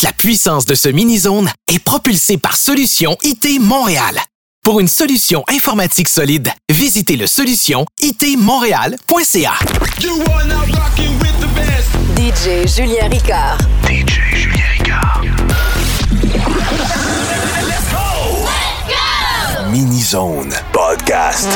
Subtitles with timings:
[0.00, 4.18] Toute la puissance de ce mini-zone est propulsée par Solution IT Montréal.
[4.64, 9.52] Pour une solution informatique solide, visitez le solution itmontréal.ca.
[12.16, 13.58] DJ Julien Ricard.
[13.86, 15.20] DJ Julien Ricard.
[19.70, 21.46] Mini-zone podcast.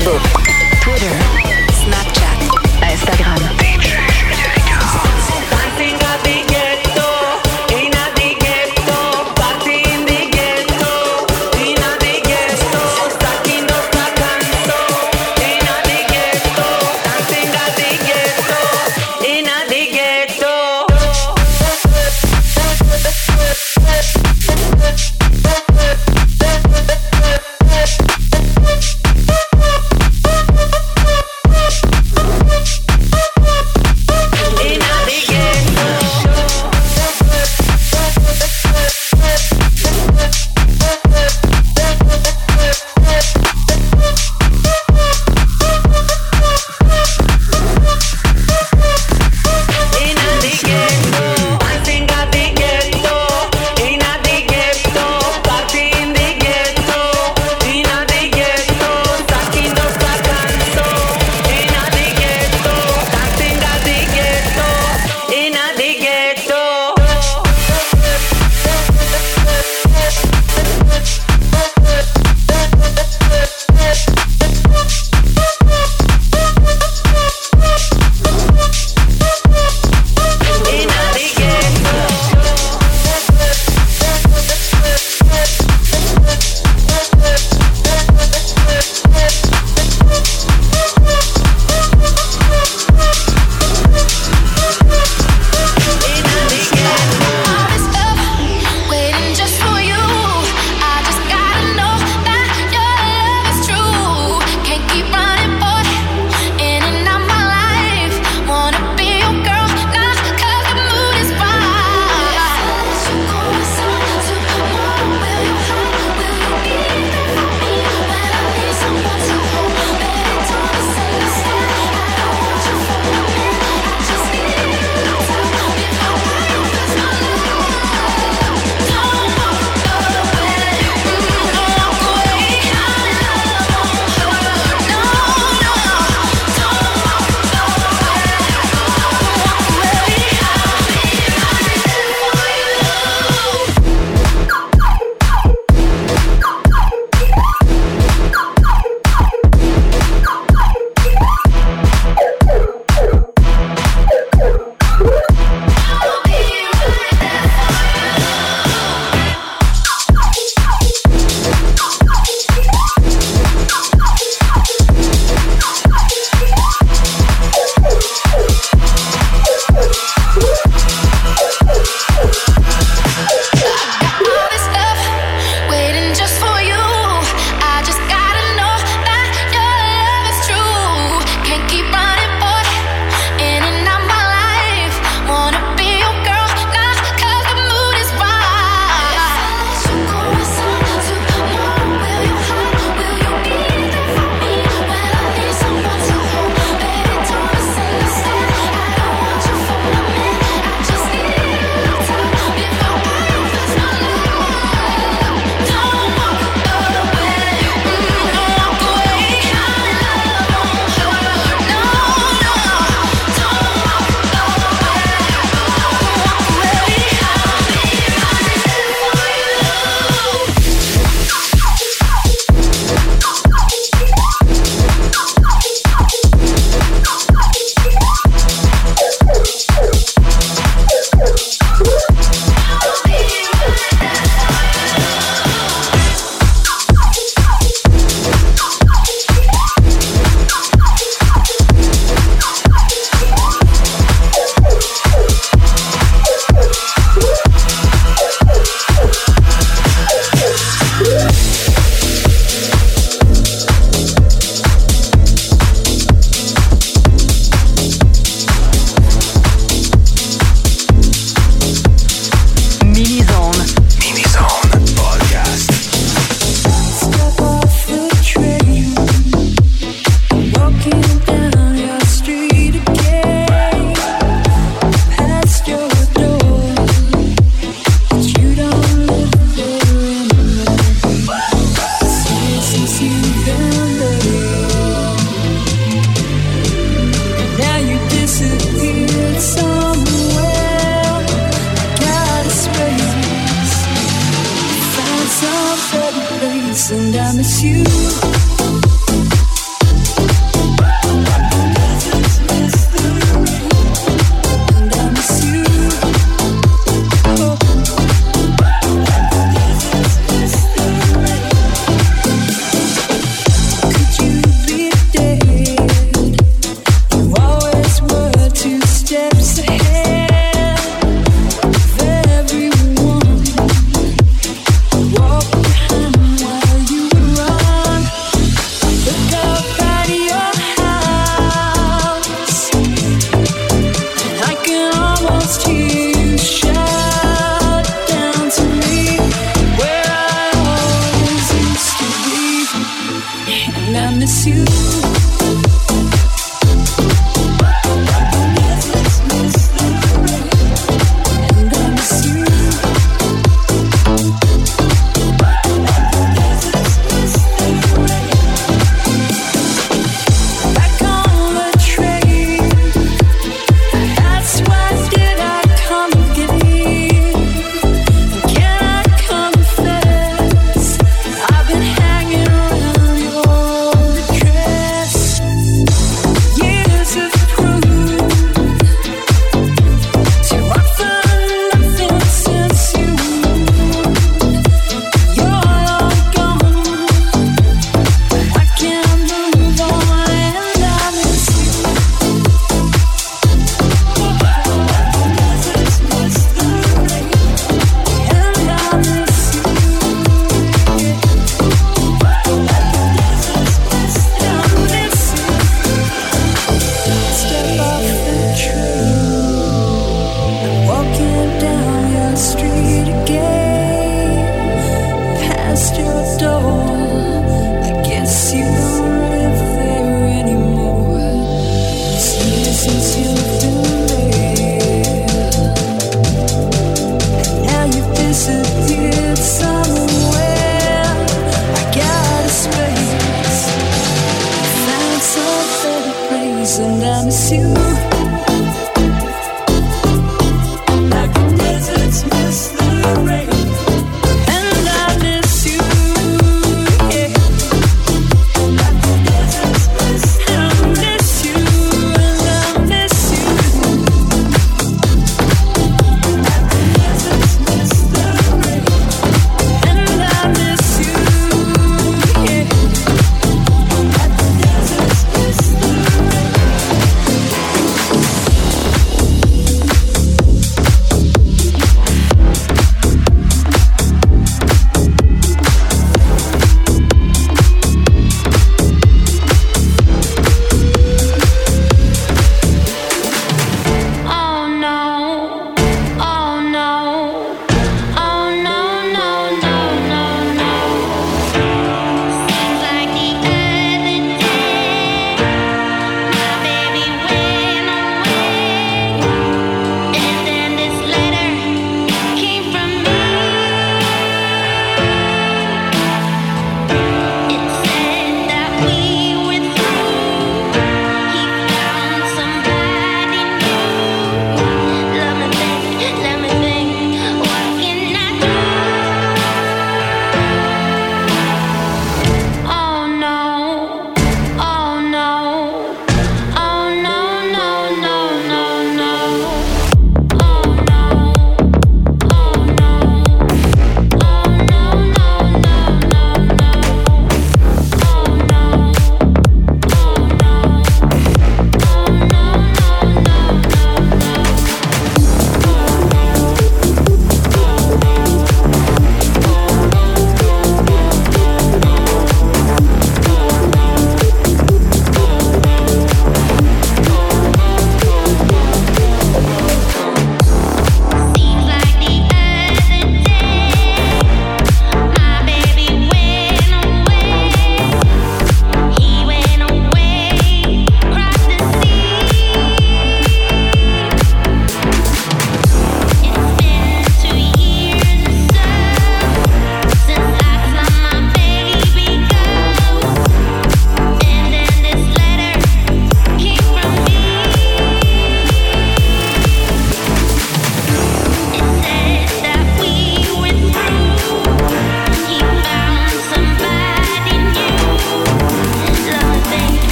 [0.00, 1.12] Twitter,
[1.72, 2.38] Snapchat,
[2.80, 3.69] Instagram.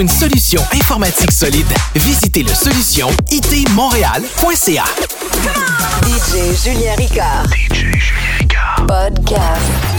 [0.00, 4.84] Pour une solution informatique solide, visitez le solution itmontréal.ca.
[6.06, 7.44] DJ Julien Ricard.
[7.48, 8.86] DJ Julien Ricard.
[8.86, 9.89] Podcast.